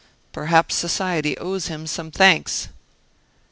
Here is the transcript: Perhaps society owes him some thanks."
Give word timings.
Perhaps 0.31 0.73
society 0.73 1.37
owes 1.37 1.67
him 1.67 1.85
some 1.85 2.09
thanks." 2.09 2.69